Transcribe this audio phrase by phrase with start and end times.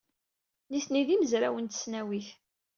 [0.71, 2.29] Nitni d imezrawen n tesnawit.